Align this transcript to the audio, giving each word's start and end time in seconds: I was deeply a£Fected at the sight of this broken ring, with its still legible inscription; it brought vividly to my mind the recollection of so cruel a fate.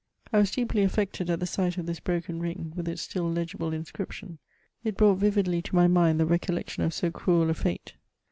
I 0.33 0.39
was 0.39 0.49
deeply 0.49 0.83
a£Fected 0.83 1.29
at 1.29 1.39
the 1.39 1.45
sight 1.45 1.77
of 1.77 1.85
this 1.85 1.99
broken 1.99 2.39
ring, 2.39 2.73
with 2.75 2.87
its 2.87 3.03
still 3.03 3.31
legible 3.31 3.71
inscription; 3.71 4.39
it 4.83 4.97
brought 4.97 5.19
vividly 5.19 5.61
to 5.61 5.75
my 5.75 5.87
mind 5.87 6.19
the 6.19 6.25
recollection 6.25 6.81
of 6.81 6.91
so 6.91 7.11
cruel 7.11 7.51
a 7.51 7.53
fate. 7.53 7.93